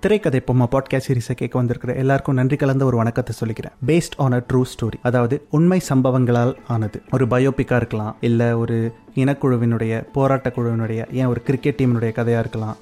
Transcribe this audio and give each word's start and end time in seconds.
திரைக்கதை 0.00 0.42
பொம்மா 0.46 0.66
பாட்காஸ்ட் 0.72 1.06
சீரிஸை 1.08 1.32
கேட்க 1.32 1.58
வந்திருக்கிற 1.58 1.94
எல்லாருக்கும் 1.94 2.34
நன்றி 2.34 2.56
கலந்த 2.56 2.84
ஒரு 2.84 2.96
வணக்கத்தை 2.96 3.34
சொல்லிக்கிறேன். 3.40 3.72
Based 3.86 4.14
on 4.16 4.32
a 4.32 4.44
true 4.52 4.62
story 4.72 4.98
அதாவது 5.02 5.46
உண்மை 5.50 5.80
சம்பவங்களால் 5.88 6.56
ஆனது. 6.68 7.02
ஒரு 7.10 7.26
பயோபிக்காக 7.26 7.76
இருக்கலாம் 7.76 8.16
இல்லை 8.20 8.52
ஒரு 8.52 8.92
இனக்குழுவினுடைய 9.14 10.06
போராட்ட 10.12 10.52
குழுவினுடைய 10.56 11.12
ஏன் 11.12 11.24
ஒரு 11.24 11.42
கிரிக்கெட் 11.42 11.80
டீமினுடைய 11.80 12.12
கதையாக 12.12 12.40
இருக்கலாம். 12.40 12.76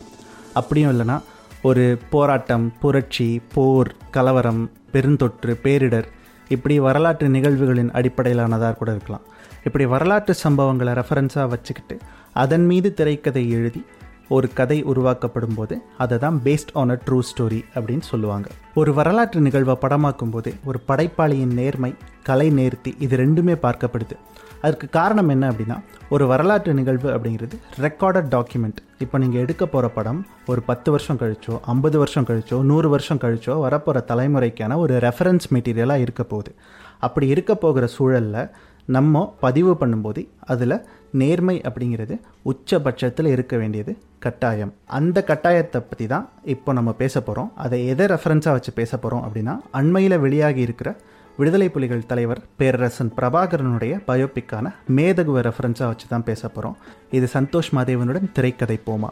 அப்படியும் 0.52 0.92
இல்லைன்னா 0.92 1.22
ஒரு 1.62 1.98
போராட்டம் 2.10 2.72
புரட்சி 2.80 3.42
போர் 3.54 3.94
கலவரம் 4.10 4.70
பெருந்தொற்று 4.92 5.56
பேரிடர் 5.62 6.04
இப்படி 6.48 6.78
வரலாற்று 6.78 7.28
நிகழ்வுகளின் 7.28 7.90
அடிப்படையிலானதாக 7.90 8.74
கூட 8.74 8.90
இருக்கலாம். 8.90 9.22
இப்படி 9.64 9.86
வரலாற்று 9.86 10.34
சம்பவங்களை 10.44 10.92
ரெஃபரன்ஸாக 11.00 11.48
வச்சுக்கிட்டு 11.48 11.98
அதன் 12.32 12.66
மீது 12.66 12.94
திரைக்கதை 12.94 13.50
எழுதி 13.50 13.84
ஒரு 14.28 14.46
கதை 14.58 14.78
உருவாக்கப்படும் 14.82 15.54
போது 15.54 15.74
அதை 15.98 16.18
தான் 16.18 16.38
based 16.44 16.72
on 16.72 16.92
a 16.94 16.96
true 17.06 17.18
story 17.28 17.60
அப்படின்னு 17.74 18.04
சொல்லுவாங்க. 18.12 18.48
ஒரு 18.74 18.94
வரலாற்று 18.94 19.40
நிகழ்வை 19.40 19.76
படமாக்கும் 19.84 20.32
போது 20.34 20.52
ஒரு 20.64 20.78
படைப்பாளியின் 20.88 21.54
நேர்மை 21.60 21.90
கலை 22.22 22.48
நேர்த்தி 22.50 22.92
இது 22.98 23.16
ரெண்டுமே 23.16 23.54
பார்க்கப்படுது. 23.66 24.16
அதுக்கு 24.62 24.86
காரணம் 24.88 25.28
என்ன 25.28 25.44
அப்படின்னா 25.50 25.76
ஒரு 26.08 26.26
வரலாற்று 26.26 26.72
நிகழ்வு 26.74 27.08
அப்படிங்கிறது 27.14 27.56
ரெக்கார்டட் 27.86 28.30
டாக்குமெண்ட் 28.34 28.78
இப்போ 29.04 29.16
நீங்கள் 29.18 29.42
எடுக்க 29.44 29.64
போகிற 29.66 29.88
படம் 29.88 30.20
ஒரு 30.46 30.60
பத்து 30.62 30.90
வருஷம் 30.90 31.18
கழிச்சோ 31.22 31.54
ஐம்பது 31.74 31.98
வருஷம் 31.98 32.26
கழிச்சோ 32.28 32.58
நூறு 32.70 32.88
வருஷம் 32.88 33.20
கழிச்சோ 33.24 33.54
வரப்போகிற 33.66 34.02
தலைமுறைக்கான 34.10 34.76
ஒரு 34.76 34.94
ரெஃபரன்ஸ் 35.06 35.48
மெட்டீரியலாக 35.54 36.04
இருக்க 36.06 36.24
போகுது. 36.24 36.52
அப்படி 36.98 37.26
இருக்க 37.26 37.54
போகிற 37.54 37.86
சூழலில் 37.96 38.50
நம்ம 38.86 39.34
பதிவு 39.40 39.72
பண்ணும்போது 39.80 40.22
அதில் 40.52 40.76
நேர்மை 41.20 41.60
அப்படிங்கிறது 41.60 42.14
உச்சபட்சத்தில் 42.50 43.26
இருக்க 43.26 43.56
வேண்டியது 43.56 43.92
கட்டாயம். 44.18 44.72
அந்த 44.98 45.18
கட்டாயத்தை 45.26 45.80
பற்றி 45.88 46.06
தான் 46.06 46.28
இப்போ 46.54 46.70
நம்ம 46.72 46.92
பேச 46.92 47.20
போகிறோம் 47.20 47.50
அதை 47.64 47.78
எதை 47.86 48.06
ரெஃபரன்ஸாக 48.06 48.56
வச்சு 48.56 48.72
பேச 48.72 48.92
போகிறோம் 48.96 49.24
அப்படின்னா 49.26 49.54
அண்மையில் 49.70 50.22
வெளியாகி 50.24 50.60
இருக்கிற 50.60 50.90
விடுதலை 51.38 51.68
புலிகள் 51.68 52.06
தலைவர் 52.06 52.40
பேரரசன் 52.56 53.12
பிரபாகரனுடைய 53.16 53.94
பயோபிக்கான 54.06 54.72
மேதகுவ 54.98 55.40
ரெஃபரன்ஸாக 55.48 55.90
வச்சு 55.92 56.06
தான் 56.08 56.26
பேச 56.30 56.42
போகிறோம் 56.48 56.76
இது 57.10 57.28
சந்தோஷ் 57.32 57.72
மாதேவனுடன் 57.78 58.30
திரைக்கதை 58.32 58.78
போமா. 58.86 59.10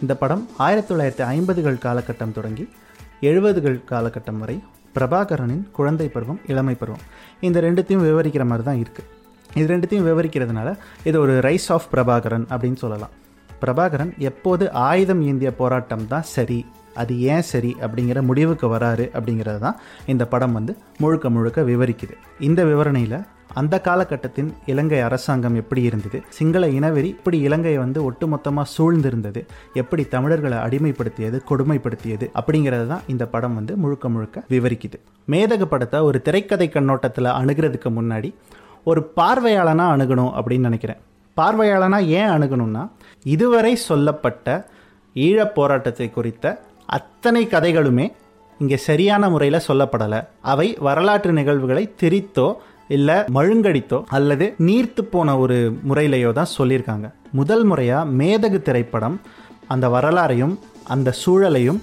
இந்த 0.00 0.14
படம் 0.14 0.42
ஆயிரத்தி 0.56 0.90
தொள்ளாயிரத்தி 0.90 1.24
ஐம்பதுகள் 1.36 1.82
காலகட்டம் 1.84 2.32
தொடங்கி 2.32 2.64
எழுபதுகள் 3.26 3.78
காலகட்டம் 3.90 4.40
வரை 4.42 4.54
பிரபாகரனின் 4.96 5.64
குழந்தை 5.76 6.06
பருவம் 6.08 6.38
இளமை 6.52 6.74
பருவம். 6.80 7.04
இந்த 7.46 7.58
ரெண்டுத்தையும் 7.64 8.04
விவரிக்கிற 8.08 8.44
மாதிரி 8.50 8.64
தான் 8.68 8.80
இருக்குது 8.82 9.08
இது 9.58 9.66
ரெண்டுத்தையும் 9.72 10.06
விவரிக்கிறதுனால 10.08 10.68
இது 11.08 11.16
ஒரு 11.20 11.34
ரைஸ் 11.46 11.68
ஆஃப் 11.76 11.88
பிரபாகரன் 11.94 12.46
அப்படின்னு 12.52 12.80
சொல்லலாம். 12.82 13.14
பிரபாகரன் 13.62 14.12
எப்போது 14.30 14.64
ஆயுதம் 14.88 15.22
ஏந்திய 15.30 15.50
போராட்டம் 15.60 16.04
தான் 16.12 16.26
சரி 16.34 16.60
அது 17.02 17.14
ஏன் 17.32 17.46
சரி 17.52 17.72
அப்படிங்கிற 17.84 18.22
முடிவுக்கு 18.28 18.68
வராரு 18.74 19.06
அப்படிங்கிறது 19.16 19.60
தான் 19.66 19.80
இந்த 20.12 20.24
படம் 20.34 20.54
வந்து 20.58 20.72
முழுக்க 21.02 21.30
முழுக்க 21.36 21.62
விவரிக்குது. 21.70 22.14
இந்த 22.48 22.60
விவரணையில் 22.64 23.18
அந்த 23.54 23.80
காலகட்டத்தின் 23.80 24.54
இலங்கை 24.66 25.00
அரசாங்கம் 25.00 25.54
எப்படி 25.54 25.82
இருந்தது? 25.82 26.22
சிங்கள 26.28 26.66
இனவெறி 26.68 27.04
இப்படி 27.04 27.40
இலங்கையை 27.40 27.78
வந்து 27.78 28.00
ஒட்டுமொத்தமாக 28.10 28.66
சூழ்ந்திருந்தது. 28.76 29.44
எப்படி 29.74 30.04
தமிழர்களை 30.04 30.58
அடிமைப்படுத்தியது 30.58 31.40
கொடுமைப்படுத்தியது 31.50 32.28
அப்படிங்கிறது 32.40 32.86
தான் 32.86 33.02
இந்த 33.06 33.26
படம் 33.26 33.54
வந்து 33.54 33.76
முழுக்க 33.76 34.08
முழுக்க 34.08 34.42
விவரிக்குது. 34.48 34.98
மேதகு 35.28 35.62
படத்தை 35.62 36.00
ஒரு 36.00 36.22
திரைக்கதை 36.22 36.68
கண்ணோட்டத்தில் 36.68 37.24
அணுகிறதுக்கு 37.24 37.90
முன்னாடி 37.98 38.34
ஒரு 38.84 39.12
பார்வையாளனாக 39.16 39.94
அணுகணும் 39.96 40.32
அப்படின்னு 40.38 40.68
நினைக்கிறேன். 40.70 41.00
பார்வையாளனாக 41.36 42.06
ஏன் 42.06 42.30
அணுகணும்னா 42.30 42.88
இதுவரை 43.24 43.76
சொல்லப்பட்ட 43.76 44.68
ஈழப் 45.16 45.54
போராட்டத்தை 45.54 46.10
குறித்த 46.10 46.60
அத்தனை 46.86 47.46
கதைகளுமே 47.46 48.12
இங்கே 48.58 48.76
சரியான 48.76 49.30
முறையில் 49.30 49.66
சொல்லப்படலை. 49.68 50.26
அவை 50.40 50.76
வரலாற்று 50.80 51.32
நிகழ்வுகளை 51.32 51.94
திரித்தோ 52.02 52.54
இல்லை 52.96 53.16
மழுங்கடித்தோ 53.34 53.98
அல்லது 54.18 54.46
நீர்த்து 54.68 55.02
போன 55.10 55.38
ஒரு 55.38 55.56
முறையிலையோ 55.88 56.30
தான் 56.32 56.54
சொல்லியிருக்காங்க. 56.58 57.06
முதல் 57.32 57.64
முறையாக 57.64 58.10
மேதகு 58.20 58.60
திரைப்படம் 58.62 59.16
அந்த 59.66 59.88
வரலாறையும் 59.88 60.54
அந்த 60.94 61.14
சூழலையும் 61.24 61.80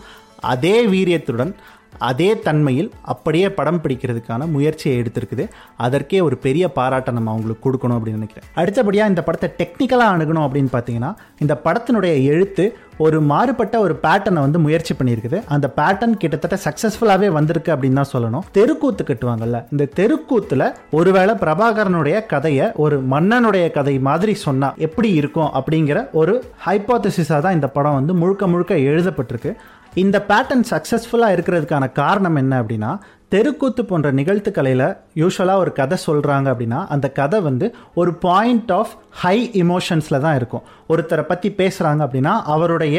அதே 0.54 0.78
வீரியத்துடன் 0.88 1.52
அதே 2.00 2.30
தன்மையில் 2.48 2.92
அப்படியே 3.02 3.50
படம் 3.50 3.82
பிடிக்கிறதுக்கான 3.84 4.48
முயற்சியை 4.56 4.96
எடுத்திருக்குது. 5.02 5.46
அதற்கே 5.78 6.22
ஒரு 6.22 6.38
பெரிய 6.38 6.66
பாராட்டை 6.78 7.14
நம்ம 7.14 7.32
அவங்களுக்கு 7.32 7.66
கொடுக்கணும் 7.68 7.98
அப்படின்னு 7.98 8.22
நினைக்கிறேன். 8.22 8.48
அடுத்தபடியாக 8.62 9.12
இந்த 9.14 9.24
படத்தை 9.28 9.50
டெக்னிக்கலாக 9.62 10.16
அணுகணும் 10.16 10.46
அப்படின்னு 10.48 10.74
பார்த்தீங்கன்னா 10.78 11.14
இந்த 11.40 11.54
படத்தினுடைய 11.68 12.16
எழுத்து 12.32 12.66
ஒரு 13.06 13.18
மாறுபட்ட 13.22 13.80
ஒரு 13.86 13.94
பேட்டர்னை 14.04 14.42
வந்து 14.46 14.60
முயற்சி 14.66 14.94
பண்ணியிருக்குது. 14.98 15.38
அந்த 15.54 15.68
பேட்டர்ன் 15.78 16.14
கிட்டத்தட்ட 16.22 16.58
சக்ஸஸ்ஃபுல்லாகவே 16.66 17.30
வந்திருக்கு 17.38 17.72
அப்படின்னு 17.74 18.00
தான் 18.02 18.12
சொல்லணும். 18.14 18.46
தெருக்கூத்து 18.58 19.04
கட்டுவாங்கல்ல 19.10 19.58
இந்த 19.72 19.90
தெருக்கூத்தில் 20.00 20.66
ஒருவேளை 21.00 21.34
பிரபாகரனுடைய 21.44 22.26
கதையை 22.34 22.68
ஒரு 22.84 22.98
மன்னனுடைய 23.14 23.72
கதை 23.72 24.00
மாதிரி 24.10 24.34
சொன்னால் 24.46 24.78
எப்படி 24.88 25.12
இருக்கும் 25.22 25.52
அப்படிங்கிற 25.60 26.10
ஒரு 26.22 26.36
ஹைப்போத்தசிஸாக 26.68 27.42
தான் 27.46 27.54
இந்த 27.54 27.68
படம் 27.68 27.98
வந்து 28.00 28.14
முழுக்க 28.22 28.48
முழுக்க 28.48 28.76
எழுதப்பட்டிருக்கு. 28.92 29.54
இந்த 29.96 30.18
பேட்டர்ன் 30.30 30.66
சக்ஸஸ்ஃபுல்லாக 30.70 31.36
இருக்கிறதுக்கான 31.36 31.92
காரணம் 31.92 32.36
என்ன 32.36 32.54
அப்படின்னா 32.62 32.98
தெருக்கூத்து 33.30 33.86
போன்ற 33.86 34.14
நிகழ்த்துக்கலையில் 34.14 34.98
யூஸ்வலாக 35.16 35.62
ஒரு 35.64 35.72
கதை 35.72 35.98
சொல்கிறாங்க 36.08 36.48
அப்படின்னா 36.54 36.88
அந்த 36.88 37.08
கதை 37.10 37.40
வந்து 37.42 37.76
ஒரு 37.94 38.14
பாயிண்ட் 38.14 38.72
ஆஃப் 38.72 38.94
ஹை 39.22 39.38
இமோஷன்ஸில் 39.54 40.20
தான் 40.20 40.36
இருக்கும். 40.36 40.64
ஒருத்தரை 40.90 41.22
பற்றி 41.22 41.50
பேசுகிறாங்க 41.58 42.02
அப்படின்னா 42.08 42.34
அவருடைய 42.56 42.98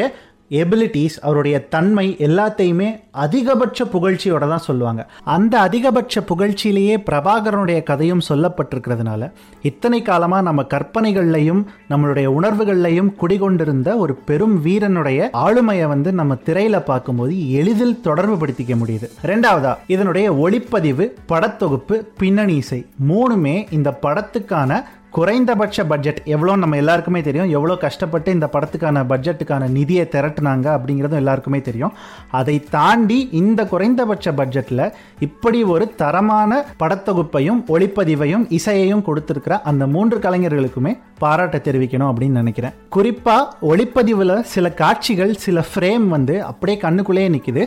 எபிலிட்டிஸ் 0.51 1.17
அவருடைய 1.21 1.67
தன்மை 1.67 2.15
எல்லாத்தையுமே 2.19 2.99
அதிகபட்ச 3.11 3.85
புகழ்ச்சியோட 3.85 4.39
தான் 4.39 4.57
சொல்லுவாங்க. 4.57 5.09
அந்த 5.23 5.59
அதிகபட்ச 5.59 6.21
புகழ்ச்சியிலேயே 6.21 6.95
பிரபாகரனுடைய 7.09 7.83
கதையும் 7.83 8.21
சொல்லப்பட்டிருக்கிறதுனால 8.29 9.31
இத்தனை 9.61 10.01
காலமாக 10.01 10.41
நம்ம 10.41 10.61
கற்பனைகள்லையும் 10.61 11.65
நம்மளுடைய 11.89 12.27
உணர்வுகள்லையும் 12.39 13.15
குடிகொண்டிருந்த 13.15 13.97
ஒரு 13.97 14.15
பெரும் 14.15 14.61
வீரனுடைய 14.61 15.29
ஆளுமையை 15.33 15.87
வந்து 15.87 16.13
நம்ம 16.13 16.37
திரையில 16.45 16.79
பார்க்கும்போது 16.79 17.51
எளிதில் 17.51 18.01
தொடர்பு 18.01 18.45
படுத்திக்க 18.45 18.75
முடியுது. 18.75 19.09
ரெண்டாவதா 19.25 19.75
இதனுடைய 19.87 20.33
ஒளிப்பதிவு 20.33 21.11
படத்தொகுப்பு 21.29 22.03
பின்னணி 22.17 22.55
இசை 22.55 22.85
மூணுமே 23.07 23.73
இந்த 23.73 23.99
படத்துக்கான 24.01 24.83
குறைந்தபட்ச 25.15 25.83
பட்ஜெட் 25.91 26.19
எவ்வளோ 26.33 26.55
நம்ம 26.61 26.77
எல்லாருக்குமே 26.81 27.21
தெரியும். 27.27 27.49
எவ்வளோ 27.57 27.75
கஷ்டப்பட்டு 27.83 28.29
இந்த 28.35 28.47
படத்துக்கான 28.53 29.03
பட்ஜெட்டுக்கான 29.11 29.69
நிதியை 29.77 30.03
திரட்டுனாங்க 30.15 30.67
அப்படிங்கிறதும் 30.77 31.21
எல்லாருக்குமே 31.21 31.59
தெரியும். 31.67 31.93
அதை 32.39 32.55
தாண்டி 32.75 33.19
இந்த 33.41 33.61
குறைந்தபட்ச 33.73 34.31
பட்ஜெட்டில் 34.39 34.83
இப்படி 35.27 35.61
ஒரு 35.73 35.85
தரமான 36.01 36.59
படத்தொகுப்பையும் 36.83 37.61
ஒளிப்பதிவையும் 37.75 38.45
இசையையும் 38.57 39.05
கொடுத்துருக்கிற 39.07 39.55
அந்த 39.71 39.87
மூன்று 39.95 40.19
கலைஞர்களுக்குமே 40.25 40.93
பாராட்ட 41.23 41.57
தெரிவிக்கணும் 41.67 42.09
அப்படின்னு 42.11 42.41
நினைக்கிறேன். 42.43 42.75
குறிப்பாக 42.97 43.71
ஒளிப்பதிவில் 43.71 44.35
சில 44.53 44.69
காட்சிகள் 44.83 45.33
சில 45.45 45.63
ஃப்ரேம் 45.69 46.07
வந்து 46.17 46.37
அப்படியே 46.51 46.77
கண்ணுக்குள்ளேயே 46.83 47.31
நிற்கிது 47.37 47.63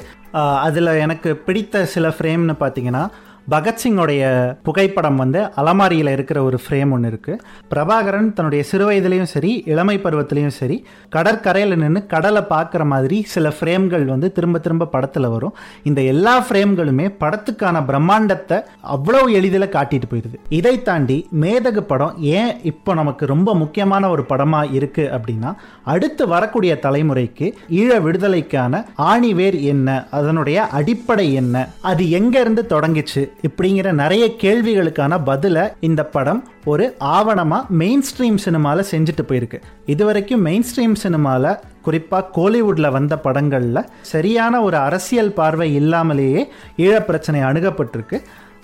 அதில் 0.66 0.92
எனக்கு 1.06 1.30
பிடித்த 1.46 1.84
சில 1.94 2.08
ஃப்ரேம்னு 2.16 2.56
பார்த்தீங்கன்னா 2.62 3.04
பகத்சிங்கோடைய 3.50 4.22
புகைப்படம் 4.62 5.16
வந்து 5.16 5.50
அலமாரியில் 5.54 6.12
இருக்கிற 6.12 6.42
ஒரு 6.42 6.58
ஃப்ரேம் 6.64 6.90
ஒன்று 6.90 7.08
இருக்குது 7.10 7.40
பிரபாகரன் 7.68 8.32
தன்னுடைய 8.32 8.62
சிறு 8.62 8.84
வயதுலேயும் 8.90 9.30
சரி 9.30 9.62
இளமை 9.66 9.96
பருவத்திலையும் 9.98 10.56
சரி 10.56 10.76
கடற்கரையில் 11.08 11.78
நின்று 11.78 12.06
கடலை 12.06 12.42
பார்க்குற 12.42 12.84
மாதிரி 12.84 13.22
சில 13.24 13.52
ஃப்ரேம்கள் 13.60 14.04
வந்து 14.04 14.32
திரும்ப 14.32 14.58
திரும்ப 14.58 14.86
படத்தில் 14.86 15.28
வரும். 15.28 15.54
இந்த 15.82 16.02
எல்லா 16.02 16.44
ஃப்ரேம்களுமே 16.48 17.16
படத்துக்கான 17.20 17.84
பிரம்மாண்டத்தை 17.86 18.58
அவ்வளோ 18.88 19.30
எளிதில் 19.30 19.68
காட்டிட்டு 19.68 20.06
போயிடுது 20.06 20.38
இதை 20.48 20.82
தாண்டி 20.82 21.28
மேதகு 21.40 21.82
படம் 21.82 22.14
ஏன் 22.34 22.56
இப்போ 22.62 22.94
நமக்கு 22.94 23.26
ரொம்ப 23.26 23.54
முக்கியமான 23.54 24.10
ஒரு 24.10 24.24
படமாக 24.24 24.66
இருக்குது 24.66 25.10
அப்படின்னா 25.10 25.52
அடுத்து 25.84 26.26
வரக்கூடிய 26.28 26.78
தலைமுறைக்கு 26.82 27.46
ஈழ 27.70 28.00
விடுதலைக்கான 28.00 28.82
ஆணிவேர் 28.96 29.60
என்ன 29.62 30.06
அதனுடைய 30.10 30.68
அடிப்படை 30.70 31.32
என்ன 31.32 31.56
அது 31.80 32.10
எங்கேருந்து 32.10 32.66
தொடங்கிச்சு 32.66 33.22
இப்படிங்கிற 33.46 33.92
நிறைய 33.92 34.24
கேள்விகளுக்கான 34.40 35.18
பதிலை 35.24 35.64
இந்த 35.80 36.02
படம் 36.04 36.40
ஒரு 36.64 36.96
ஆவணமாக 37.16 37.68
மெயின் 37.82 38.04
ஸ்ட்ரீம் 38.08 38.38
சினிமாவில் 38.44 38.90
செஞ்சுட்டு 38.90 39.24
போயிருக்கு. 39.28 39.58
இது 39.86 40.04
வரைக்கும் 40.04 40.44
மெயின் 40.48 40.66
ஸ்ட்ரீம் 40.70 40.96
சினிமாவில் 41.04 41.58
குறிப்பாக 41.82 42.30
கோலிவுட்டில் 42.36 42.94
வந்த 42.98 43.18
படங்களில் 43.18 43.88
சரியான 44.12 44.62
ஒரு 44.62 44.76
அரசியல் 44.76 45.32
பார்வை 45.32 45.74
இல்லாமலேயே 45.74 46.42
ஈழப்பிரச்சனை 46.76 47.42
அணுகப்பட்டிருக்கு. 47.50 48.18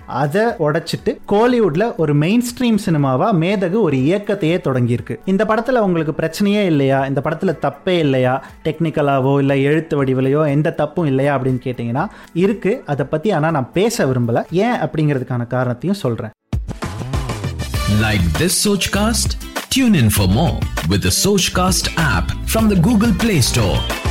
அதை 0.06 0.42
உடைச்சிட்டு 0.42 1.18
கோலிவுட்ல 1.28 1.96
ஒரு 1.96 2.14
மெயின் 2.14 2.44
ஸ்ட்ரீம் 2.46 2.78
சினிமாவா 2.86 3.28
மேதகு 3.32 3.80
ஒரு 3.80 3.96
இயக்கத்தையே 3.96 4.58
தொடங்கியிருக்கு. 4.64 5.16
இந்த 5.24 5.44
படத்துல 5.44 5.70
உங்களுக்கு 5.70 6.12
பிரச்சனையே 6.12 6.64
இல்லையா? 6.64 7.06
இந்த 7.06 7.20
படத்துல 7.24 7.56
தப்பே 7.62 7.88
இல்லையா? 7.88 8.44
டெக்னிக்கலாவோ 8.64 9.38
இல்லை 9.38 9.62
எழுத்து 9.62 10.04
வடிவிலையோ 10.04 10.48
எந்த 10.48 10.70
தப்பும் 10.70 11.06
இல்லையா 11.06 11.38
அப்படின்னு 11.38 11.60
கேட்டிங்கன்னா 11.64 12.08
இருக்கு. 12.32 12.82
அதை 12.86 13.06
பத்தி 13.06 13.30
ஆனா 13.30 13.50
நான் 13.50 13.72
பேச 13.72 14.06
விரும்பல. 14.06 14.42
ஏன் 14.50 14.74
அப்படிங்கிறதுக்கான 14.74 15.46
காரணத்தையும் 15.46 15.98
சொல்றேன். 15.98 16.30
Like 18.00 18.40
this 18.40 18.68
Sochcast? 18.68 19.30
Tune 19.76 19.94
in 19.94 20.08
for 20.08 20.26
more 20.26 20.58
with 20.90 21.02
the 21.02 21.10
Sochcast 21.24 21.86
app 21.96 22.26
from 22.54 22.70
the 22.70 22.80
Google 22.80 23.12
Play 23.22 23.40
Store. 23.54 24.05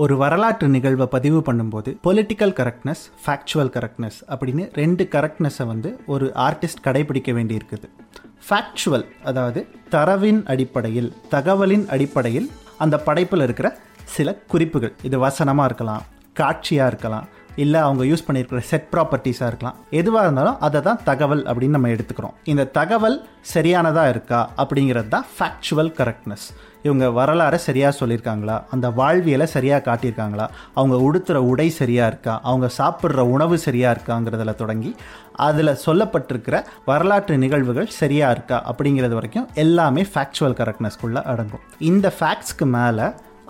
ஒரு 0.00 0.14
வரலாற்று 0.20 0.66
நிகழ்வை 0.74 1.06
பதிவு 1.14 1.38
பண்ணும்போது 1.46 1.90
பொலிட்டிக்கல் 2.06 2.52
கரெக்ட்னஸ் 2.58 3.02
ஃபேக்சுவல் 3.22 3.70
கரெக்ட்னஸ் 3.76 4.18
அப்படின்னு 4.32 4.64
ரெண்டு 4.80 5.04
கரெக்ட்னஸை 5.14 5.64
வந்து 5.70 5.90
ஒரு 6.14 6.26
ஆர்டிஸ்ட் 6.44 6.82
கடைபிடிக்க 6.86 7.30
வேண்டியிருக்குது. 7.38 7.86
ஃபேக்சுவல் 8.46 9.04
அதாவது 9.30 9.62
தரவின் 9.94 10.40
அடிப்படையில் 10.52 11.10
தகவலின் 11.34 11.84
அடிப்படையில் 11.96 12.48
அந்த 12.84 12.98
படைப்பில் 13.08 13.44
இருக்கிற 13.46 13.70
சில 14.14 14.34
குறிப்புகள். 14.54 14.94
இது 15.08 15.18
வசனமாக 15.26 15.68
இருக்கலாம் 15.70 16.06
காட்சியாக 16.40 16.90
இருக்கலாம் 16.92 17.28
இல்லை 17.56 17.80
அவங்க 17.80 18.04
யூஸ் 18.04 18.26
பண்ணியிருக்கிற 18.26 18.58
செட் 18.58 18.88
ப்ராப்பர்ட்டிஸாக 18.92 19.46
இருக்கலாம். 19.46 19.76
எதுவாக 19.90 20.24
இருந்தாலும் 20.24 20.58
அதை 20.60 20.80
தான் 20.80 21.00
தகவல் 21.04 21.44
அப்படின்னு 21.44 21.76
நம்ம 21.78 21.88
எடுத்துக்கிறோம். 21.88 22.34
இந்த 22.44 22.64
தகவல் 22.64 23.28
சரியானதாக 23.40 24.08
இருக்கா 24.08 24.50
அப்படிங்கிறது 24.56 25.08
தான் 25.08 25.24
ஃபேக்சுவல் 25.36 25.92
கரெக்ட்னஸ் 26.00 26.48
இவங்க 26.82 27.06
வரலாறை 27.06 27.54
சரியாக 27.54 27.96
சொல்லியிருக்காங்களா? 28.00 28.62
அந்த 28.70 28.90
வாழ்வியலை 28.90 29.46
சரியாக 29.46 29.82
காட்டியிருக்காங்களா? 29.88 30.46
அவங்க 30.74 30.96
உடுத்துகிற 30.96 31.34
உடை 31.34 31.68
சரியாக 31.70 32.06
இருக்கா? 32.06 32.40
அவங்க 32.42 32.70
சாப்பிட்ற 32.78 33.18
உணவு 33.18 33.58
சரியாக 33.58 33.96
இருக்காங்கிறதுல 33.96 34.54
தொடங்கி 34.54 34.94
அதில் 35.34 35.78
சொல்லப்பட்டிருக்கிற 35.86 36.64
வரலாற்று 36.84 37.38
நிகழ்வுகள் 37.38 37.86
சரியாக 37.86 38.32
இருக்கா 38.32 38.72
அப்படிங்கிறது 38.72 39.14
வரைக்கும் 39.14 39.48
எல்லாமே 39.54 40.06
ஃபேக்சுவல் 40.14 40.56
கரெக்ட்னஸ்க்குள்ளே 40.60 41.22
அடங்கும். 41.24 41.60
இந்த 41.78 42.12
ஃபேக்ட்ஸ்க்கு 42.18 42.66
மேலே 42.66 43.08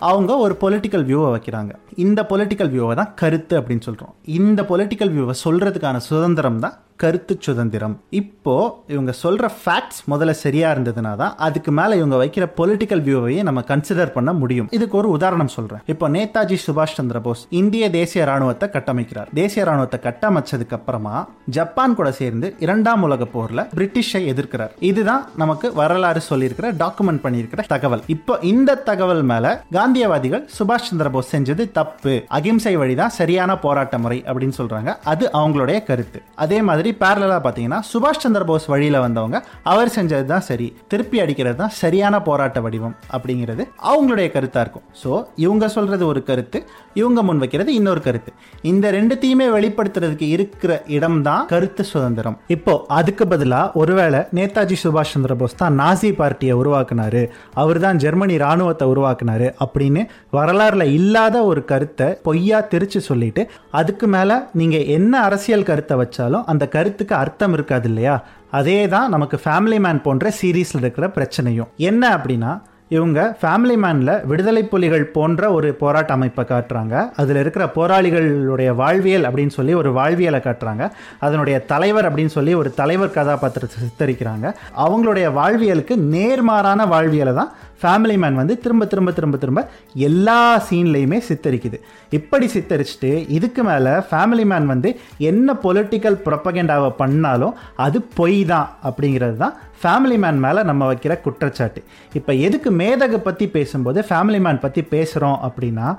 அவங்க 0.09 0.31
ஒரு 0.43 0.53
பொலிட்டிக்கல் 0.61 1.03
வியூவை 1.09 1.29
வைக்கிறாங்க. 1.33 1.71
இந்த 2.05 2.19
பொலிட்டிக்கல் 2.29 2.71
வியூவை 2.73 2.93
தான் 2.99 3.11
கருத்து 3.15 3.53
அப்படின்னு 3.59 3.85
சொல்கிறோம் 3.87 4.13
இந்த 4.39 4.61
பொலிட்டிக்கல் 4.69 5.11
வியூவை 5.15 5.33
சொல்கிறதுக்கான 5.43 5.97
சுதந்திரம் 6.09 6.59
தான் 6.59 6.75
கருத்து 7.03 7.33
சுதந்திரம். 7.47 7.95
இப்போ 8.21 8.55
இவங்க 8.93 9.11
சொல்ற 9.23 9.45
ஃபேக்ட்ஸ் 9.61 10.01
முதல்ல 10.11 10.33
சரியா 10.43 10.67
இருந்ததுனா 10.75 11.13
தான் 11.21 11.33
அதுக்கு 11.47 11.71
மேலே 11.79 11.93
இவங்க 12.01 12.17
வைக்கிற 12.23 12.45
பொலிட்டிக்கல் 12.59 13.03
வியூவையே 13.07 13.41
நம்ம 13.47 13.63
கன்சிடர் 13.71 14.11
பண்ண 14.17 14.33
முடியும். 14.41 14.67
இதுக்கு 14.77 14.95
ஒரு 15.01 15.09
உதாரணம் 15.17 15.51
சொல்றேன். 15.57 15.81
இப்போ 15.93 16.09
நேதாஜி 16.15 16.57
சுபாஷ் 16.65 16.95
சந்திர 16.99 17.19
போஸ் 17.27 17.41
இந்திய 17.61 17.89
தேசிய 17.97 18.25
ராணுவத்தை 18.31 18.69
கட்டமைக்கிறார். 18.75 19.29
தேசிய 19.39 19.63
ராணுவத்தை 19.69 19.99
கட்டமைச்சதுக்கு 20.07 20.77
அப்புறமா 20.79 21.15
ஜப்பான் 21.57 21.95
கூட 21.99 22.11
சேர்ந்து 22.19 22.49
இரண்டாம் 22.65 23.03
உலக 23.07 23.25
போரில் 23.35 23.63
பிரிட்டிஷை 23.77 24.21
எதிர்க்கிறார். 24.33 24.73
இதுதான் 24.91 25.23
நமக்கு 25.43 25.69
வரலாறு 25.81 26.23
சொல்லியிருக்கிற 26.29 26.69
டாக்குமெண்ட் 26.83 27.23
பண்ணியிருக்கிற 27.25 27.65
தகவல். 27.73 28.03
இப்போ 28.15 28.33
இந்த 28.51 28.77
தகவல் 28.89 29.23
மேலே 29.31 29.53
காந்தியவாதிகள் 29.77 30.45
சுபாஷ் 30.57 30.87
சந்திர 30.89 31.09
போஸ் 31.15 31.31
செஞ்சது 31.35 31.65
தப்பு. 31.79 32.15
அகிம்சை 32.39 32.75
வழிதான் 32.83 33.15
சரியான 33.19 33.59
போராட்ட 33.65 33.97
முறை 34.05 34.19
அப்படின்னு 34.27 34.59
சொல்றாங்க. 34.61 34.89
அது 35.13 35.27
அவங்களுடைய 35.41 35.79
கருத்து. 35.89 36.21
அதே 36.45 36.61
மாதிரி 36.69 36.90
சொல்லி 36.91 37.03
பேரலாக 37.03 37.39
பார்த்தீங்கன்னா 37.43 37.79
சுபாஷ் 37.89 38.21
சந்திர 38.23 38.43
போஸ் 38.49 38.65
வழியில் 38.71 38.97
வந்தவங்க 39.03 39.37
அவர் 39.71 39.91
செஞ்சது 39.95 40.25
தான் 40.31 40.45
சரி. 40.47 40.67
திருப்பி 40.91 41.17
அடிக்கிறது 41.23 41.57
தான் 41.61 41.73
சரியான 41.81 42.15
போராட்ட 42.27 42.59
வடிவம் 42.65 42.95
அப்படிங்கிறது 43.15 43.63
அவங்களுடைய 43.91 44.27
கருத்தாக 44.35 44.63
இருக்கும். 44.65 44.85
ஸோ 45.01 45.11
இவங்க 45.45 45.65
சொல்கிறது 45.75 46.03
ஒரு 46.11 46.21
கருத்து 46.29 46.59
இவங்க 47.01 47.19
முன் 47.27 47.41
வைக்கிறது 47.43 47.71
இன்னொரு 47.79 48.01
கருத்து. 48.07 48.31
இந்த 48.71 48.85
ரெண்டுத்தையுமே 48.97 49.47
வெளிப்படுத்துறதுக்கு 49.55 50.27
இருக்கிற 50.35 50.71
இடம் 50.97 51.19
தான் 51.27 51.45
கருத்து 51.53 51.83
சுதந்திரம். 51.91 52.37
இப்போ 52.55 52.73
அதுக்கு 52.99 53.25
பதிலாக 53.33 53.79
ஒருவேளை 53.81 54.21
நேதாஜி 54.39 54.77
சுபாஷ் 54.83 55.13
சந்திர 55.13 55.35
போஸ் 55.41 55.59
தான் 55.61 55.77
நாசி 55.81 56.11
பார்ட்டியை 56.19 56.55
உருவாக்குனாரு 56.61 57.23
அவர் 57.63 57.81
தான் 57.85 57.99
ஜெர்மனி 58.05 58.37
ராணுவத்தை 58.45 58.87
உருவாக்குனாரு 58.93 59.49
அப்படின்னு 59.65 60.03
வரலாறுல 60.39 60.83
இல்லாத 60.97 61.37
ஒரு 61.51 61.63
கருத்தை 61.71 62.09
பொய்யா 62.27 62.59
திரிச்சு 62.73 63.01
சொல்லிட்டு 63.09 63.43
அதுக்கு 63.79 64.07
மேல 64.07 64.29
நீங்க 64.59 64.77
என்ன 64.97 65.13
அரசியல் 65.27 65.67
கருத்தை 65.69 65.95
வச்சாலும் 66.01 66.47
அந்த 66.51 66.63
கருத்துக்கு 66.81 67.15
அர்த்தம் 67.15 67.53
இருக்காது 67.53 67.87
இல்லையா? 67.87 68.23
அதே 68.51 68.87
தான் 68.87 69.09
நமக்கு 69.09 69.39
ஃபேமிலி 69.45 69.79
மேன் 69.79 70.01
போன்ற 70.01 70.33
சீரீஸில் 70.41 70.81
இருக்கிற 70.81 71.07
பிரச்சனையும். 71.07 71.71
என்ன 71.75 72.03
அப்படின்னா 72.17 72.51
இவங்க 72.95 73.19
ஃபேமிலி 73.41 73.75
மேனில் 73.83 74.13
விடுதலை 74.29 74.61
புலிகள் 74.71 75.03
போன்ற 75.15 75.51
ஒரு 75.57 75.67
போராட்ட 75.81 76.11
அமைப்பை 76.17 76.43
காட்டுறாங்க. 76.49 76.95
அதில் 77.21 77.39
இருக்கிற 77.41 77.65
போராளிகளுடைய 77.77 78.71
வாழ்வியல் 78.81 79.27
அப்படின்னு 79.27 79.55
சொல்லி 79.57 79.73
ஒரு 79.81 79.91
வாழ்வியலை 79.99 80.39
காட்டுறாங்க. 80.47 80.85
அதனுடைய 81.27 81.57
தலைவர் 81.71 82.07
அப்படின்னு 82.09 82.35
சொல்லி 82.37 82.53
ஒரு 82.61 82.71
தலைவர் 82.81 83.15
கதாபாத்திரத்தை 83.17 83.79
சித்தரிக்கிறாங்க. 83.85 84.47
அவங்களுடைய 84.85 85.27
வாழ்வியலுக்கு 85.39 85.97
நேர்மாறான 86.15 86.87
வாழ்வியலை 86.95 87.35
தான் 87.41 87.53
ஃபேமிலி 87.83 88.15
மேன் 88.21 88.39
வந்து 88.39 88.55
திரும்ப 88.63 88.83
திரும்ப 88.89 89.11
திரும்ப 89.17 89.37
திரும்ப 89.43 89.61
எல்லா 90.07 90.39
சீன்லையுமே 90.67 91.17
சித்தரிக்குது. 91.29 91.77
இப்படி 92.17 92.47
சித்தரிச்சுட்டு 92.55 93.11
இதுக்கு 93.37 93.61
மேலே 93.69 93.93
ஃபேமிலி 94.09 94.45
மேன் 94.51 94.67
வந்து 94.73 94.89
என்ன 95.31 95.55
பொலிட்டிக்கல் 95.65 96.21
ப்ரொப்பகெண்டாவை 96.27 96.91
பண்ணாலும் 97.01 97.57
அது 97.85 97.99
பொய் 98.19 98.39
தான் 98.53 98.69
அப்படிங்கிறது 98.89 99.37
தான் 99.43 99.55
ஃபேமிலி 99.83 100.17
மேன் 100.23 100.39
மேலே 100.43 100.61
நம்ம 100.69 100.87
வைக்கிற 100.91 101.13
குற்றச்சாட்டு. 101.25 101.79
இப்போ 102.17 102.31
எதுக்கு 102.47 102.69
மேதகு 102.81 103.19
பற்றி 103.27 103.47
பேசும்போது 103.57 103.99
ஃபேமிலி 104.09 104.41
மேன் 104.45 104.63
பற்றி 104.65 104.83
பேசுகிறோம் 104.93 105.39
அப்படின்னா 105.47 105.89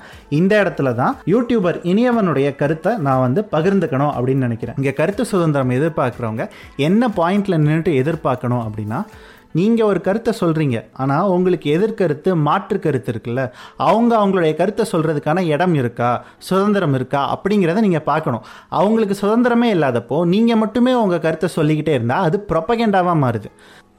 இந்த 0.41 0.53
இடத்துல 0.63 0.95
தான் 1.03 1.17
யூடியூபர் 1.33 1.81
இனியவனுடைய 1.93 2.49
கருத்தை 2.63 2.95
நான் 3.09 3.25
வந்து 3.27 3.43
பகிர்ந்துக்கணும் 3.57 4.15
அப்படின்னு 4.17 4.47
நினைக்கிறேன். 4.49 4.79
இங்கே 4.81 4.95
கருத்து 5.03 5.25
சுதந்திரம் 5.35 5.77
எதிர்பார்க்குறவங்க 5.81 6.47
என்ன 6.89 7.13
பாயிண்டில் 7.21 7.63
நின்றுட்டு 7.67 7.93
எதிர்பார்க்கணும் 8.03 8.65
அப்படின்னா 8.67 9.01
நீங்கள் 9.59 9.89
ஒரு 9.91 10.01
கருத்தை 10.05 10.33
சொல்கிறீங்க 10.41 10.77
ஆனால் 11.03 11.31
உங்களுக்கு 11.33 11.67
எதிர்கருத்து 11.77 12.31
மாற்று 12.47 12.77
கருத்து 12.85 13.11
இருக்குல்ல 13.13 13.43
அவங்க 13.89 14.13
அவங்களுடைய 14.21 14.53
கருத்தை 14.61 14.85
சொல்கிறதுக்கான 14.93 15.43
இடம் 15.55 15.75
இருக்கா 15.81 16.11
சுதந்திரம் 16.49 16.95
இருக்கா 16.99 17.23
அப்படிங்கிறத 17.35 17.83
நீங்கள் 17.87 18.07
பார்க்கணும். 18.09 18.47
அவங்களுக்கு 18.79 19.17
சுதந்திரமே 19.23 19.69
இல்லாதப்போ 19.77 20.19
நீங்கள் 20.33 20.61
மட்டுமே 20.63 20.95
உங்கள் 21.03 21.23
கருத்தை 21.27 21.51
சொல்லிக்கிட்டே 21.59 21.97
இருந்தால் 21.99 22.27
அது 22.29 22.39
ப்ரொப்பகெண்டாவாக 22.53 23.23
மாறுது. 23.25 23.51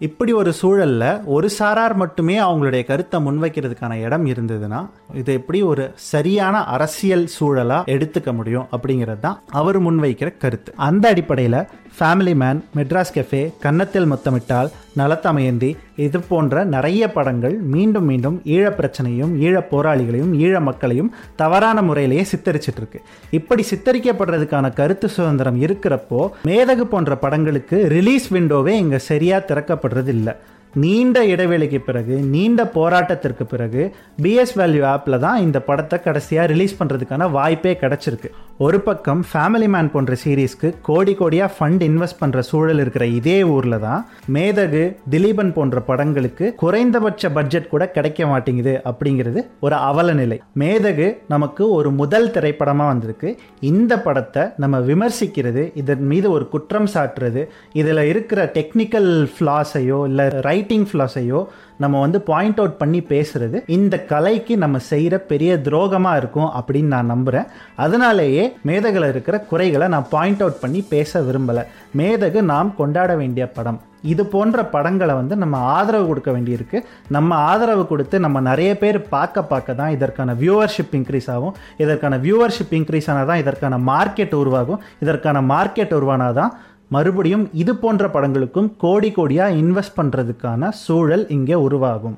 இப்படி 0.02 0.34
ஒரு 0.34 0.54
சூழலில் 0.54 1.22
ஒரு 1.26 1.50
சாரார் 1.50 1.96
மட்டுமே 1.96 2.40
அவங்களுடைய 2.40 2.86
கருத்தை 2.86 3.20
முன்வைக்கிறதுக்கான 3.20 4.04
இடம் 4.04 4.26
இருந்ததுன்னா 4.26 4.86
இது 5.14 5.34
எப்படி 5.34 5.62
ஒரு 5.62 5.92
சரியான 5.96 6.64
அரசியல் 6.64 7.26
சூழலாக 7.28 7.92
எடுத்துக்க 7.92 8.34
முடியும் 8.34 8.68
அப்படிங்கிறது 8.72 9.20
தான் 9.20 9.42
அவர் 9.52 9.82
முன்வைக்கிற 9.82 10.38
கருத்து. 10.38 10.74
அந்த 10.76 11.10
அடிப்படையில் 11.10 11.60
ஃபேமிலி 12.00 12.36
மேன் 12.36 12.64
மெட்ராஸ் 12.76 13.14
கெஃபே 13.14 13.54
கன்னத்தில் 13.60 14.12
முத்தமிட்டால் 14.12 14.72
நலத்தமையந்தி 14.96 15.70
இது 15.98 16.20
போன்ற 16.24 16.64
நிறைய 16.66 17.04
படங்கள் 17.10 17.56
மீண்டும் 17.72 18.06
மீண்டும் 18.06 18.38
ஈழப் 18.48 18.78
பிரச்சனையும் 18.78 19.34
ஈழப் 19.40 19.70
போராளிகளையும் 19.72 20.34
ஈழ 20.40 20.56
மக்களையும் 20.60 21.10
தவறான 21.36 21.82
முறையிலேயே 21.82 22.24
சித்தரிச்சிட்டு 22.24 22.82
இருக்கு 22.82 23.00
இப்படி 23.32 23.66
சித்தரிக்கப்படுறதுக்கான 23.72 24.74
கருத்து 24.74 25.10
சுதந்திரம் 25.10 25.60
இருக்கிறப்போ 25.62 26.22
மேதகு 26.44 26.86
போன்ற 26.86 27.16
படங்களுக்கு 27.18 27.80
ரிலீஸ் 27.90 28.28
விண்டோவே 28.34 28.76
இங்கே 28.78 29.02
சரியாக 29.04 29.48
திறக்கப்படுறது 29.48 30.14
இல்லை 30.14 30.36
நீண்ட 30.82 31.18
இடைவெளிக்கு 31.26 31.80
பிறகு 31.88 32.16
நீண்ட 32.34 32.62
போராட்டத்திற்கு 32.76 33.44
பிறகு 33.52 33.82
பிஎஸ் 34.22 34.54
வேல்யூ 34.60 34.84
ஆப்பில் 34.92 35.18
தான் 35.20 35.42
இந்த 35.42 35.60
படத்தை 35.60 35.98
கடைசியாக 36.06 36.48
ரிலீஸ் 36.52 36.74
பண்ணுறதுக்கான 36.80 37.28
வாய்ப்பே 37.32 37.74
கிடச்சிருக்கு. 37.82 38.30
ஒரு 38.58 38.80
பக்கம் 38.88 39.22
ஃபேமிலி 39.32 39.68
மேன் 39.74 39.92
போன்ற 39.94 40.14
சீரீஸ்க்கு 40.24 40.70
கோடி 40.82 41.14
கோடியாக 41.20 41.50
ஃபண்ட் 41.58 41.84
இன்வெஸ்ட் 41.90 42.20
பண்ணுற 42.22 42.40
சூழல் 42.40 42.82
இருக்கிற 42.84 43.06
இதே 43.20 43.38
ஊரில் 43.44 43.78
தான் 43.80 44.02
மேதகு 44.36 44.84
திலீபன் 45.14 45.54
போன்ற 45.58 45.80
படங்களுக்கு 45.90 46.48
குறைந்தபட்ச 46.64 47.32
பட்ஜெட் 47.38 47.70
கூட 47.74 47.84
கிடைக்க 47.90 48.28
மாட்டேங்குது 48.32 48.74
அப்படிங்கிறது 48.92 49.42
ஒரு 49.60 49.76
அவல 49.90 50.14
நிலை. 50.22 50.40
மேதகு 50.64 51.08
நமக்கு 51.28 51.64
ஒரு 51.72 51.92
முதல் 52.02 52.32
திரைப்படமாக 52.32 52.92
வந்திருக்கு. 52.94 53.32
இந்த 53.72 53.94
படத்தை 54.00 54.46
நம்ம 54.58 54.80
விமர்சிக்கிறது 54.80 55.66
இதன் 55.84 56.06
மீது 56.14 56.32
ஒரு 56.32 56.48
குற்றம் 56.48 56.92
சாட்டுறது 56.96 57.44
இதில் 57.74 58.04
இருக்கிற 58.12 58.52
டெக்னிக்கல் 58.60 59.12
ஃப்ளாஸையோ 59.36 60.02
இல்லை 60.12 60.28
ரைட் 60.50 60.63
ரைட்டிங் 60.64 60.86
ஃப்ளாஸையோ 60.90 61.40
நம்ம 61.84 61.96
வந்து 62.04 62.20
பாயிண்ட் 62.28 62.60
அவுட் 62.62 62.78
பண்ணி 62.82 63.00
பேசுறது 63.12 63.58
இந்த 63.78 63.96
கலைக்கு 64.12 64.54
நம்ம 64.64 64.78
செய்கிற 64.90 65.16
பெரிய 65.32 65.52
துரோகமாக 65.68 66.20
இருக்கும் 66.22 66.52
அப்படின்னு 66.60 66.94
நான் 66.96 67.12
நம்புகிறேன் 67.14 67.48
அதனாலேயே 67.86 68.44
மேதகில் 68.70 69.12
இருக்கிற 69.14 69.38
குறைகளை 69.52 69.88
நான் 69.94 70.12
பாயிண்ட் 70.14 70.44
அவுட் 70.46 70.62
பண்ணி 70.64 70.82
பேச 70.94 71.22
விரும்பலை. 71.28 71.64
மேதகு 72.02 72.42
நாம் 72.54 72.70
கொண்டாட 72.80 73.12
வேண்டிய 73.22 73.46
படம். 73.58 73.80
இது 74.12 74.24
போன்ற 74.32 74.64
படங்களை 74.74 75.14
வந்து 75.20 75.36
நம்ம 75.42 75.58
ஆதரவு 75.76 76.06
கொடுக்க 76.08 76.30
வேண்டியிருக்கு. 76.36 76.78
நம்ம 77.16 77.36
ஆதரவு 77.52 77.84
கொடுத்து 77.92 78.16
நம்ம 78.26 78.38
நிறைய 78.50 78.72
பேர் 78.82 79.00
பார்க்க 79.16 79.50
பார்க்க 79.52 79.80
தான் 79.82 79.94
இதற்கான 79.98 80.34
வியூவர்ஷிப் 80.42 80.96
இன்க்ரீஸ் 81.00 81.30
ஆகும். 81.36 81.56
இதற்கான 81.84 82.18
வியூவர்ஷிப் 82.26 82.76
இன்க்ரீஸ் 82.80 83.10
ஆனால் 83.14 83.30
தான் 83.32 83.42
இதற்கான 83.44 83.78
மார்க்கெட் 83.92 84.36
உருவாகும். 84.42 84.82
இதற்கான 85.06 85.42
மார்க்கெட் 85.54 85.96
உருவானாதான் 86.00 86.54
மறுபடியும் 86.96 87.46
இது 87.62 87.74
போன்ற 87.82 88.08
படங்களுக்கும் 88.16 88.70
கோடி 88.84 89.10
கோடியாக 89.18 89.58
இன்வெஸ்ட் 89.64 89.98
பண்ணுறதுக்கான 90.00 90.70
சூழல் 90.86 91.26
இங்கே 91.36 91.58
உருவாகும். 91.68 92.18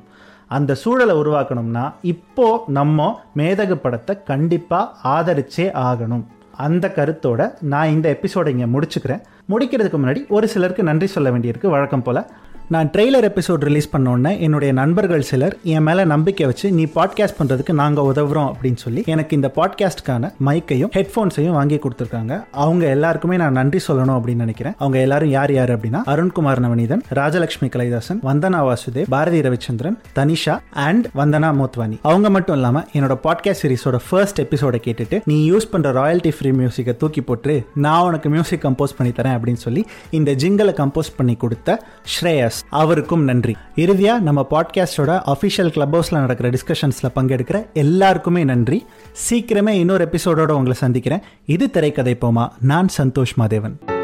அந்த 0.58 0.72
சூழலை 0.84 1.14
உருவாக்கணும்னா 1.22 1.84
இப்போ 2.14 2.48
நம்ம 2.78 3.08
மேதகு 3.40 3.76
படத்தை 3.84 4.14
கண்டிப்பாக 4.32 5.14
ஆதரிச்சே 5.16 5.68
ஆகணும். 5.88 6.26
அந்த 6.66 6.86
கருத்தோட 6.98 7.42
நான் 7.72 7.94
இந்த 7.96 8.08
எபிசோடை 8.16 8.52
இங்கே 8.56 8.68
முடிச்சுக்கிறேன். 8.74 9.24
முடிக்கிறதுக்கு 9.52 9.98
முன்னாடி 10.02 10.22
ஒரு 10.36 10.48
சிலருக்கு 10.54 10.90
நன்றி 10.90 11.08
சொல்ல 11.16 11.30
வேண்டியிருக்கு. 11.34 11.74
வழக்கம் 11.76 12.06
போல் 12.06 12.22
நான் 12.70 12.90
ட்ரெய்லர் 12.90 13.26
எபிசோட் 13.30 13.64
ரிலீஸ் 13.68 13.90
பண்ண 13.90 14.36
என்னுடைய 14.36 14.74
நண்பர்கள் 14.74 15.22
சிலர் 15.22 15.58
என் 15.64 15.84
மேலே 15.84 16.04
நம்பிக்கை 16.04 16.46
வச்சு 16.46 16.72
நீ 16.72 16.84
பாட்காஸ்ட் 16.84 17.38
பண்ணுறதுக்கு 17.40 17.74
நாங்கள் 17.74 18.04
உதவுறோம் 18.04 18.48
அப்படின்னு 18.52 18.76
சொல்லி 18.76 19.04
எனக்கு 19.06 19.36
இந்த 19.36 19.52
பாட்காஸ்ட்கான 19.56 20.32
மைக்கையும் 20.46 20.92
ஹெட்ஃபோன்ஸையும் 20.96 21.52
வாங்கி 21.52 21.80
கொடுத்துருக்காங்க. 21.84 22.44
அவங்க 22.52 22.88
எல்லாருக்குமே 22.88 23.36
நான் 23.38 23.52
நன்றி 23.52 23.80
சொல்லணும் 23.88 24.16
அப்படின்னு 24.18 24.44
நினைக்கிறேன். 24.46 24.74
அவங்க 24.78 25.00
எல்லாரும் 25.00 25.30
யார் 25.30 25.54
யார் 25.54 25.78
அப்படின்னா 25.78 26.02
அருண்குமார் 26.06 26.62
நவநீதன் 26.66 27.04
ராஜலட்சுமி 27.14 27.70
கலைதாசன் 27.76 28.20
வந்தனா 28.24 28.62
வாசுதேவ் 28.70 29.10
பாரதி 29.10 29.42
ரவிச்சந்திரன் 29.42 29.98
தனிஷா 30.16 30.60
அண்ட் 30.72 31.08
வந்தனா 31.16 31.52
மோத்வானி. 31.62 32.00
அவங்க 32.02 32.30
மட்டும் 32.30 32.56
இல்லாமல் 32.56 32.88
என்னோட 32.94 33.18
பாட்காஸ்ட் 33.24 33.64
சீரிஸோட 33.64 34.00
ஃபர்ஸ்ட் 34.10 34.42
எபிசோட 34.42 34.76
கேட்டுட்டு 34.88 35.22
நீ 35.26 35.52
யூஸ் 35.52 35.70
பண்ணுற 35.72 35.94
ராயல்ட்டி 36.02 36.34
ஃப்ரீ 36.40 36.52
மியூசிக்கை 36.52 36.98
தூக்கி 36.98 37.22
போட்டு 37.22 37.66
நான் 37.74 38.02
உனக்கு 38.02 38.30
மியூசிக் 38.30 38.66
கம்போஸ் 38.66 38.98
பண்ணி 38.98 39.14
தரேன் 39.14 39.38
அப்படின்னு 39.38 39.64
சொல்லி 39.68 39.86
இந்த 40.10 40.32
ஜிங்கலை 40.32 40.76
கம்போஸ் 40.82 41.16
பண்ணி 41.18 41.36
கொடுத்த 41.36 41.80
ஸ்ரேயஸ். 42.14 42.55
அவருக்கும் 42.70 43.24
நன்றி. 43.24 43.56
இறுதியா 43.76 44.20
நம்ம 44.20 44.48
பாட்காஸ்டோட 44.50 45.22
அஃபிஷியல் 45.26 45.70
கிளப் 45.70 45.96
ஹவுஸில் 45.96 46.20
நடக்கிற 46.20 46.50
டிஸ்கஷன்ஸ்ல 46.50 47.06
பங்கெடுக்கிற 47.16 47.66
எல்லாருக்குமே 47.74 48.44
நன்றி. 48.44 48.86
சீக்கிரமே 49.30 49.70
இன்னொரு 49.70 50.10
எபிசோடோட 50.12 50.50
உங்களை 50.50 50.74
சந்திக்கிறேன். 50.74 51.22
இது 51.46 51.70
திரைக்கதை 51.70 52.18
போமா. 52.22 52.48
நான் 52.60 52.88
சந்தோஷ் 52.98 53.40
மாதேவன். 53.40 53.95